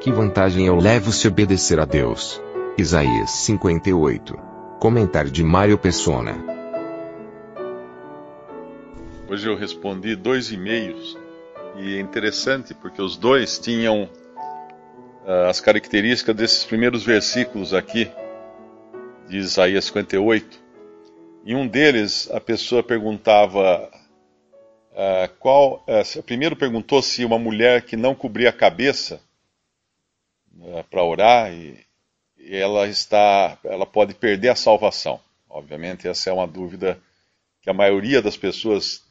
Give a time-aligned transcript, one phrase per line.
[0.00, 2.40] Que vantagem eu levo se obedecer a Deus?
[2.78, 4.38] Isaías 58.
[4.78, 6.36] Comentário de Mário Persona.
[9.28, 11.18] Hoje eu respondi dois e-mails
[11.76, 18.08] e é interessante porque os dois tinham uh, as características desses primeiros versículos aqui
[19.28, 20.60] de Isaías 58.
[21.44, 23.90] Em um deles, a pessoa perguntava
[24.92, 25.84] uh, qual.
[25.88, 29.26] Uh, primeiro perguntou se uma mulher que não cobria a cabeça
[30.58, 31.78] uh, para orar e,
[32.36, 35.20] e ela está, ela pode perder a salvação.
[35.48, 37.00] Obviamente, essa é uma dúvida
[37.60, 39.02] que a maioria das pessoas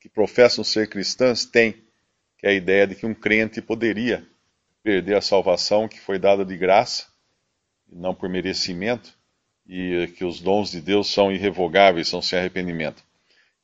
[0.00, 1.82] que professam ser cristãs tem
[2.42, 4.26] que é a ideia de que um crente poderia
[4.82, 7.06] perder a salvação que foi dada de graça,
[7.88, 9.16] não por merecimento,
[9.64, 13.04] e que os dons de Deus são irrevogáveis, são sem arrependimento.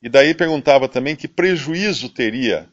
[0.01, 2.69] E daí perguntava também que prejuízo teria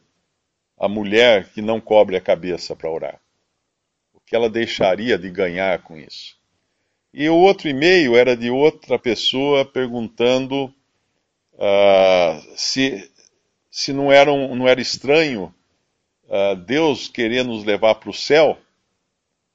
[0.79, 3.19] a mulher que não cobre a cabeça para orar.
[4.27, 6.37] Que ela deixaria de ganhar com isso?
[7.11, 10.65] E o outro e-mail era de outra pessoa perguntando
[11.53, 13.09] uh, se,
[13.71, 15.51] se não, era um, não era estranho
[16.25, 18.57] uh, Deus querer nos levar para o céu,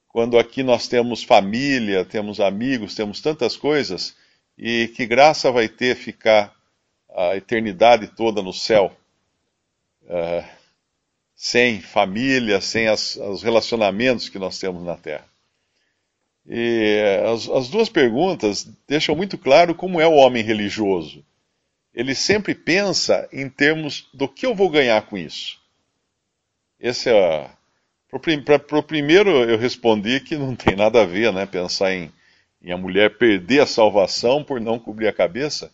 [0.09, 4.17] quando aqui nós temos família, temos amigos, temos tantas coisas,
[4.59, 6.55] e que graça vai ter ficar
[7.15, 8.95] a eternidade toda no céu,
[10.03, 10.62] uh,
[11.43, 15.27] sem família, sem as, os relacionamentos que nós temos na terra.
[16.47, 21.25] E as, as duas perguntas deixam muito claro como é o homem religioso.
[21.93, 25.61] Ele sempre pensa em termos do que eu vou ganhar com isso.
[26.79, 27.51] Esse é.
[28.09, 31.45] Para o primeiro eu respondi que não tem nada a ver, né?
[31.45, 32.13] Pensar em,
[32.63, 35.73] em a mulher perder a salvação por não cobrir a cabeça.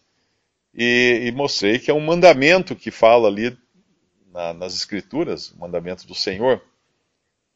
[0.75, 3.54] E, e mostrei que é um mandamento que fala ali
[4.38, 6.62] na, nas Escrituras, o mandamento do Senhor.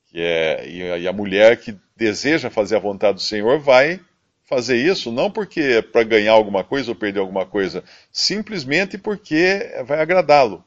[0.07, 4.01] Que é, e, a mulher que deseja fazer a vontade do Senhor vai
[4.43, 9.73] fazer isso não porque é para ganhar alguma coisa ou perder alguma coisa, simplesmente porque
[9.87, 10.63] vai agradá-lo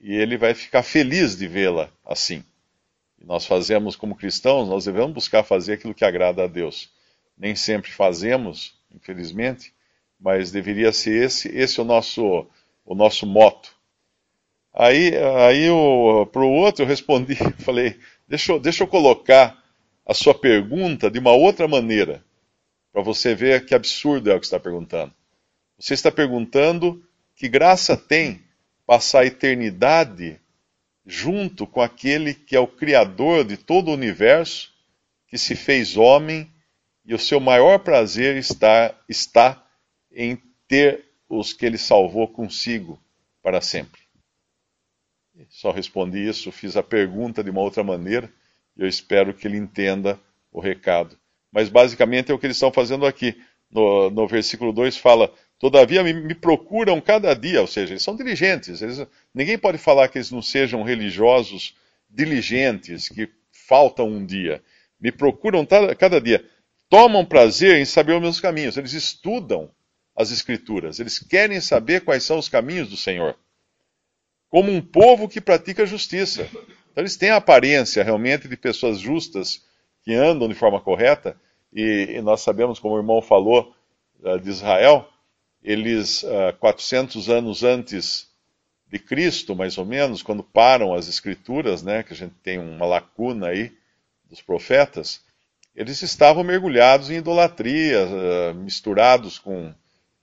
[0.00, 2.42] e ele vai ficar feliz de vê-la assim.
[3.20, 6.90] Nós fazemos como cristãos, nós devemos buscar fazer aquilo que agrada a Deus.
[7.36, 9.72] Nem sempre fazemos, infelizmente,
[10.18, 12.46] mas deveria ser esse, esse é o nosso,
[12.84, 13.77] o nosso moto.
[14.78, 15.10] Aí,
[15.44, 15.66] aí
[16.30, 17.34] para o outro eu respondi,
[17.64, 19.60] falei, deixa eu, deixa eu colocar
[20.06, 22.24] a sua pergunta de uma outra maneira,
[22.92, 25.12] para você ver que absurdo é o que está perguntando.
[25.76, 28.40] Você está perguntando que graça tem
[28.86, 30.40] passar a eternidade
[31.04, 34.72] junto com aquele que é o Criador de todo o universo,
[35.26, 36.48] que se fez homem,
[37.04, 39.60] e o seu maior prazer está, está
[40.12, 42.96] em ter os que ele salvou consigo
[43.42, 44.07] para sempre.
[45.48, 48.32] Só respondi isso, fiz a pergunta de uma outra maneira,
[48.76, 50.18] e eu espero que ele entenda
[50.52, 51.16] o recado.
[51.52, 53.40] Mas basicamente é o que eles estão fazendo aqui.
[53.70, 58.16] No, no versículo 2 fala: Todavia me, me, procuram cada dia, ou seja, eles são
[58.16, 58.80] diligentes.
[58.80, 61.74] Eles, ninguém pode falar que eles não sejam religiosos
[62.08, 64.62] diligentes, que faltam um dia.
[65.00, 65.66] Me procuram
[65.98, 66.44] cada dia.
[66.88, 68.76] Tomam prazer em saber os meus caminhos.
[68.76, 69.70] Eles estudam
[70.16, 70.98] as Escrituras.
[70.98, 73.36] Eles querem saber quais são os caminhos do Senhor.
[74.48, 76.48] Como um povo que pratica justiça.
[76.90, 79.64] Então, eles têm a aparência realmente de pessoas justas
[80.02, 81.36] que andam de forma correta.
[81.72, 83.74] E, e nós sabemos, como o irmão falou,
[84.20, 85.08] uh, de Israel
[85.62, 88.28] eles, uh, ah, 400 anos antes
[88.86, 92.86] de Cristo, mais ou menos, quando param as escrituras, né, que a gente tem uma
[92.86, 93.72] lacuna aí
[94.30, 95.20] dos profetas,
[95.74, 99.74] eles estavam mergulhados em idolatria, uh, misturados com,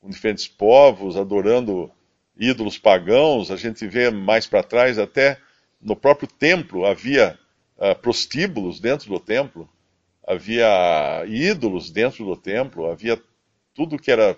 [0.01, 1.91] com, diferentes povos, adorando
[2.37, 3.51] ídolos pagãos.
[3.51, 5.39] A gente vê mais para trás, até
[5.81, 7.37] no próprio templo havia
[7.77, 9.69] uh, prostíbulos dentro do templo,
[10.25, 13.21] havia ídolos dentro do templo, havia
[13.73, 14.37] tudo que era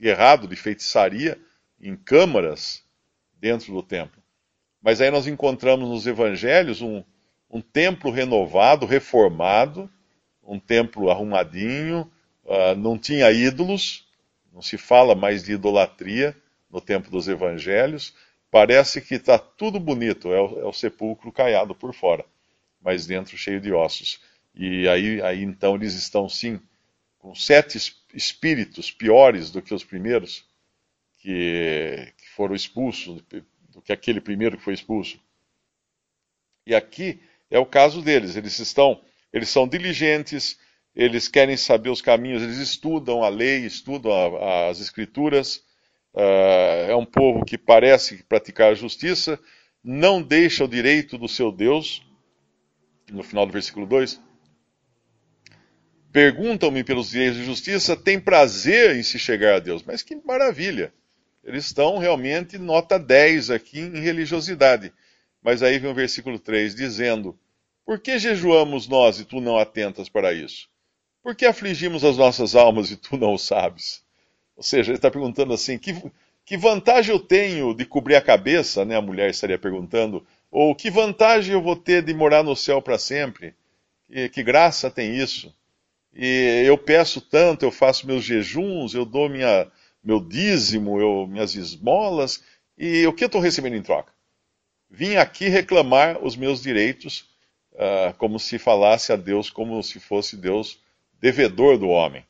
[0.00, 1.38] errado de feitiçaria
[1.80, 2.82] em câmaras
[3.38, 4.22] dentro do templo.
[4.82, 7.02] Mas aí nós encontramos nos evangelhos um,
[7.48, 9.88] um templo renovado, reformado,
[10.42, 12.10] um templo arrumadinho,
[12.44, 14.06] uh, não tinha ídolos,
[14.52, 16.36] não se fala mais de idolatria
[16.74, 18.12] no templo dos evangelhos,
[18.50, 22.24] parece que está tudo bonito, é o, é o, sepulcro caiado por fora,
[22.82, 24.20] mas dentro cheio de ossos.
[24.52, 26.60] E aí, aí então eles estão sim
[27.16, 27.78] com sete
[28.12, 30.44] espíritos piores do que os primeiros
[31.20, 33.22] que, que foram expulsos,
[33.68, 35.20] do que aquele primeiro que foi expulso.
[36.66, 38.34] E aqui é o caso deles.
[38.34, 39.00] Eles estão,
[39.32, 40.58] eles são diligentes,
[40.94, 45.62] eles querem saber os caminhos, eles estudam a lei, estudam a, as escrituras.
[46.14, 49.38] Uh, é um povo que parece praticar a justiça,
[49.82, 52.06] não deixa o direito do seu Deus.
[53.10, 54.20] No final do versículo 2,
[56.12, 59.82] perguntam-me pelos direitos de justiça, têm prazer em se chegar a Deus.
[59.82, 60.92] Mas que maravilha!
[61.42, 64.92] Eles estão realmente nota 10 aqui em religiosidade.
[65.42, 67.38] Mas aí vem o versículo 3 dizendo:
[67.84, 70.68] Por que jejuamos nós e tu não atentas para isso?
[71.22, 74.03] Por que afligimos as nossas almas e tu não o sabes?
[74.56, 75.94] Ou seja, ele está perguntando assim: que,
[76.44, 78.84] que vantagem eu tenho de cobrir a cabeça?
[78.84, 80.24] Né, a mulher estaria perguntando.
[80.50, 83.54] Ou que vantagem eu vou ter de morar no céu para sempre?
[84.06, 85.54] Que, que graça tem isso?
[86.14, 89.66] E eu peço tanto, eu faço meus jejuns, eu dou minha,
[90.02, 92.42] meu dízimo, eu, minhas esmolas,
[92.78, 94.12] e o que eu estou recebendo em troca?
[94.88, 97.28] Vim aqui reclamar os meus direitos,
[97.72, 100.78] uh, como se falasse a Deus como se fosse Deus
[101.20, 102.24] devedor do homem.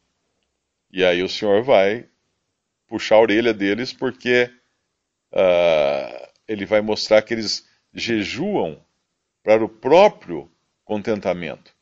[0.90, 2.06] E aí o Senhor vai
[2.94, 4.48] puxar a orelha deles, porque
[5.32, 8.80] uh, ele vai mostrar que eles jejuam
[9.42, 10.48] para o próprio
[10.84, 11.74] contentamento.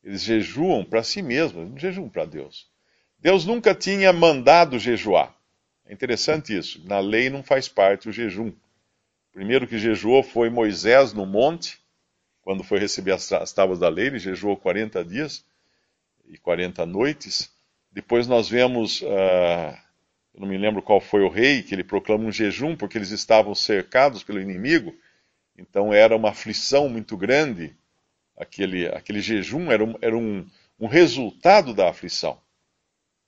[0.00, 2.70] Eles jejuam para si mesmos, não jejuam para Deus.
[3.18, 5.34] Deus nunca tinha mandado jejuar.
[5.84, 6.86] É interessante isso.
[6.86, 8.52] Na lei não faz parte o jejum
[9.32, 11.80] primeiro que jejuou foi Moisés no monte,
[12.42, 15.44] quando foi receber as, as tábuas da lei, ele jejuou 40 dias
[16.28, 17.50] e 40 noites.
[17.90, 19.87] Depois nós vemos, uh,
[20.38, 23.10] eu não me lembro qual foi o rei, que ele proclama um jejum, porque eles
[23.10, 24.94] estavam cercados pelo inimigo,
[25.56, 27.74] então era uma aflição muito grande.
[28.36, 30.46] Aquele, aquele jejum era, um, era um,
[30.78, 32.40] um resultado da aflição.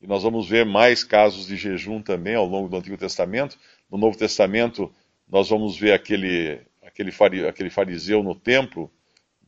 [0.00, 3.58] E nós vamos ver mais casos de jejum também ao longo do Antigo Testamento.
[3.90, 4.94] No Novo Testamento,
[5.28, 7.12] nós vamos ver aquele, aquele,
[7.44, 8.88] aquele fariseu no templo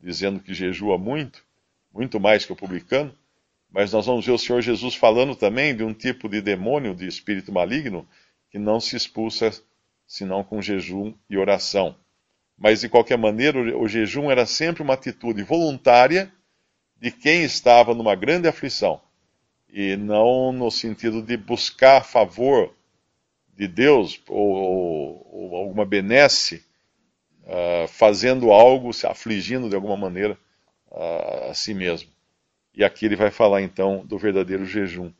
[0.01, 1.45] dizendo que jejua muito,
[1.93, 3.17] muito mais que o publicano,
[3.73, 7.07] mas nós vamos ver o Senhor Jesus falando também de um tipo de demônio, de
[7.07, 8.07] espírito maligno,
[8.51, 9.51] que não se expulsa
[10.05, 11.95] senão com jejum e oração.
[12.55, 16.31] Mas, de qualquer maneira, o jejum era sempre uma atitude voluntária
[17.01, 19.01] de quem estava numa grande aflição,
[19.67, 22.75] e não no sentido de buscar favor
[23.57, 26.63] de Deus ou, ou, ou alguma benesse
[27.43, 30.37] uh, fazendo algo, se afligindo de alguma maneira
[30.91, 32.12] uh, a si mesmo.
[32.75, 35.11] E aqui ele vai falar então do verdadeiro jejum,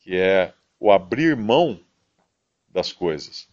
[0.00, 1.80] que é o abrir mão
[2.68, 3.48] das coisas.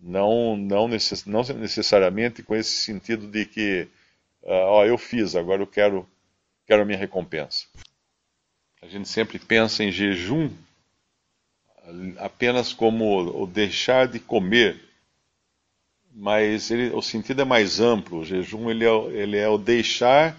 [0.00, 3.88] Não, não, necess, não necessariamente com esse sentido de que,
[4.42, 6.06] uh, ó, eu fiz, agora eu quero,
[6.66, 7.66] quero a minha recompensa.
[8.82, 10.50] A gente sempre pensa em jejum
[12.18, 14.80] apenas como o deixar de comer,
[16.12, 18.20] mas ele, o sentido é mais amplo.
[18.20, 20.36] O jejum ele é, ele é o deixar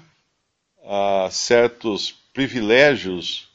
[0.79, 3.49] uh, certos privilégios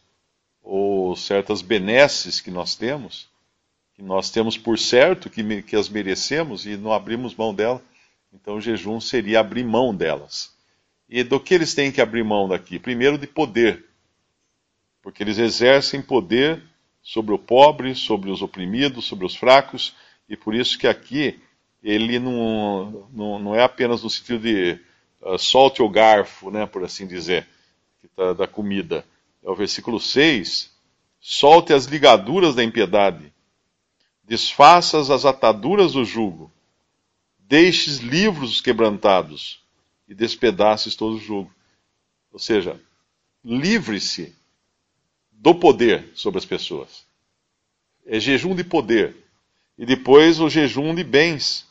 [0.60, 3.28] ou certas benesses que nós temos,
[3.94, 7.80] que nós temos por certo que, que as merecemos e não abrimos mão dela.
[8.32, 10.52] Então o jejum seria abrir mão delas.
[11.08, 12.76] E do que eles têm que abrir mão daqui?
[12.76, 13.84] Primeiro de poder,
[15.00, 16.60] porque eles exercem poder
[17.00, 19.94] sobre o pobre, sobre os oprimidos, sobre os fracos,
[20.28, 21.38] e por isso que aqui
[21.84, 24.76] ele não, não, não é apenas no sentido de
[25.20, 27.46] uh, solte o garfo, né, por assim dizer,
[28.08, 29.04] tá, da comida.
[29.42, 30.70] É o versículo 6,
[31.20, 33.32] solte as ligaduras da impiedade,
[34.22, 36.50] desfaças as ataduras do jugo,
[37.38, 39.60] deixes livros os quebrantados
[40.08, 41.52] e despedaces todo o jugo.
[42.32, 42.80] Ou seja,
[43.44, 44.34] livre-se
[45.30, 47.04] do poder sobre as pessoas.
[48.06, 49.16] É jejum de poder.
[49.76, 51.66] E depois o jejum de bens,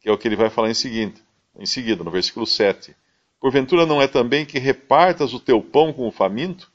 [0.00, 1.18] que é o que ele vai falar em seguida,
[1.58, 2.94] em seguida, no versículo 7.
[3.40, 6.70] Porventura não é também que repartas o teu pão com o faminto,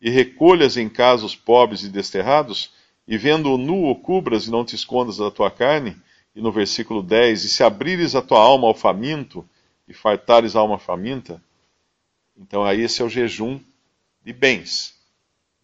[0.00, 2.70] e recolhas em casa os pobres e desterrados,
[3.06, 5.96] e vendo-o nu o cubras e não te escondas da tua carne?
[6.34, 9.48] E no versículo 10, e se abrires a tua alma ao faminto,
[9.86, 11.42] e fartares a alma faminta?
[12.36, 13.60] Então aí esse é o jejum
[14.24, 14.94] de bens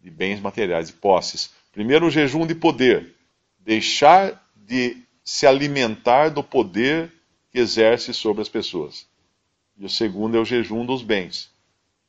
[0.03, 1.51] de bens materiais e posses.
[1.73, 3.15] Primeiro, o jejum de poder.
[3.59, 7.13] Deixar de se alimentar do poder
[7.51, 9.07] que exerce sobre as pessoas.
[9.81, 11.51] E o segundo é o jejum dos bens.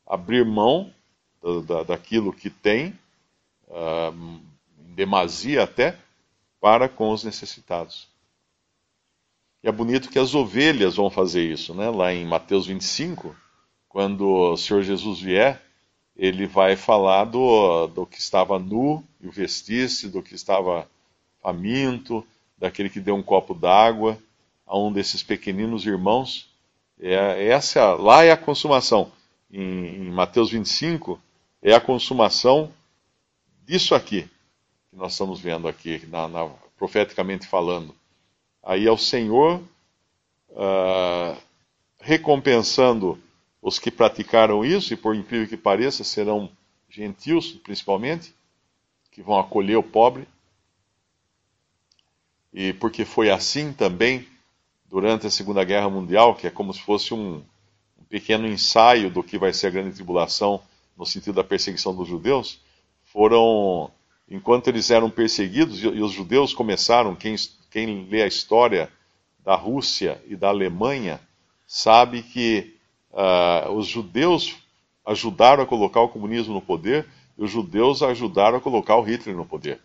[0.06, 0.94] Abrir mão
[1.42, 2.90] da, da, daquilo que tem,
[3.70, 4.14] uh,
[4.78, 5.98] em demasia até,
[6.60, 8.10] para com os necessitados.
[9.64, 11.90] E é bonito que as ovelhas vão fazer isso, né?
[11.90, 13.34] Lá em Mateus 25,
[13.88, 15.62] quando o Senhor Jesus vier,
[16.18, 20.90] ele vai falar do, do que estava nu e o vestisse, do que estava
[21.42, 22.26] faminto,
[22.58, 24.18] daquele que deu um copo d'água
[24.68, 26.51] a um desses pequeninos irmãos.
[27.02, 29.12] É, essa, lá é a consumação.
[29.52, 31.20] Em, em Mateus 25,
[31.62, 32.72] é a consumação
[33.66, 34.30] disso aqui,
[34.90, 37.96] que nós estamos vendo aqui, na, na, profeticamente falando.
[38.64, 39.60] Aí é o Senhor
[40.50, 41.38] uh,
[42.00, 43.20] recompensando
[43.62, 46.50] os que praticaram isso, e por incrível que pareça, serão
[46.88, 48.34] gentios, principalmente,
[49.12, 50.28] que vão acolher o pobre.
[52.54, 54.28] E porque foi assim também
[54.92, 57.42] durante a Segunda Guerra Mundial, que é como se fosse um,
[58.10, 60.62] pequeno ensaio do que vai ser a grande tribulação
[60.98, 62.60] no sentido da perseguição dos judeus,
[63.06, 63.90] foram,
[64.30, 67.36] enquanto eles eram perseguidos, e, e os judeus começaram, quem,
[67.72, 68.92] quem lê a história
[69.46, 71.22] da Rússia e da Alemanha,
[71.66, 72.76] sabe que
[73.14, 74.58] uh, os judeus
[75.06, 77.08] ajudaram a colocar o comunismo no poder
[77.38, 79.80] e os judeus ajudaram a colocar o Hitler no poder.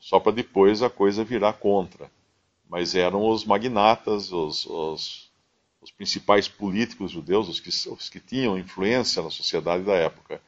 [0.00, 2.10] Só para depois a coisa virar contra
[2.72, 5.30] mas eram os magnatas, os, os,
[5.78, 10.40] os principais políticos judeus, os que, os que, tinham influência na sociedade da época.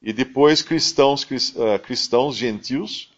[0.00, 3.12] E depois cristãos, eh, cristãos gentios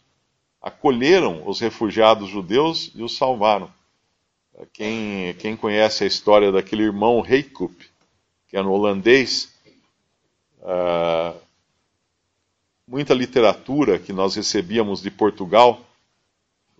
[0.60, 3.72] acolheram os refugiados judeus e os salvaram.
[4.72, 7.88] Quem, quem conhece a história daquele irmão Heikup,
[8.48, 9.54] que era um holandês,
[10.62, 11.38] uh,
[12.88, 15.87] muita literatura que nós recebíamos de Portugal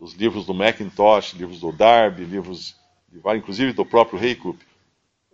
[0.01, 2.77] os livros do Macintosh, livros do Darby, livros
[3.11, 4.59] de inclusive do próprio Haykup.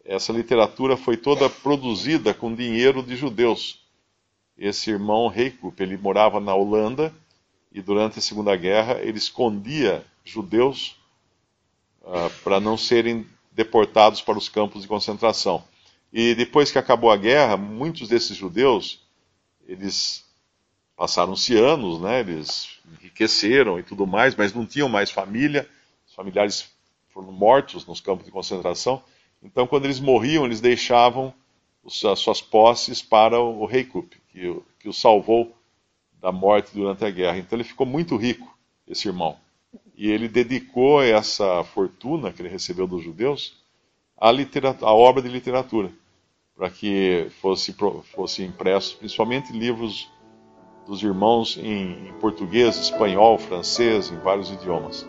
[0.04, 3.80] Essa literatura foi toda produzida com dinheiro de judeus.
[4.56, 7.12] Esse irmão Haykup, ele morava na Holanda
[7.72, 10.96] e durante a Segunda Guerra ele escondia judeus
[12.02, 15.64] uh, para não serem deportados para os campos de concentração.
[16.12, 19.00] E depois que acabou a guerra, muitos desses judeus,
[19.66, 20.24] eles
[20.96, 22.20] passaram-se anos, né?
[22.20, 25.68] Eles enriqueceram e tudo mais, mas não tinham mais família,
[26.06, 26.70] os familiares
[27.08, 29.02] foram mortos nos campos de concentração.
[29.42, 31.32] Então, quando eles morriam, eles deixavam
[31.84, 35.56] as suas posses para o rei Kup, que, que o salvou
[36.20, 37.38] da morte durante a guerra.
[37.38, 38.56] Então, ele ficou muito rico,
[38.88, 39.36] esse irmão.
[39.96, 43.62] E ele dedicou essa fortuna que ele recebeu dos judeus
[44.16, 45.92] à, à obra de literatura,
[46.56, 47.74] para que fosse,
[48.14, 48.50] fosse
[48.98, 50.08] principalmente livros
[50.86, 55.06] dos irmãos em, em português, espanhol, francês, em vários idiomas.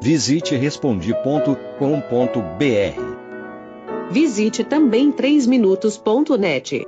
[0.00, 1.58] Visite respondi.com.br.
[4.10, 6.87] Visite também 3minutos.net.